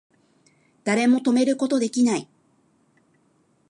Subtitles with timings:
[0.83, 2.27] 誰も止めること出来ない